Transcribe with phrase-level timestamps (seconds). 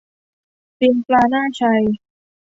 [0.79, 1.61] ตีปลาหน้าไซ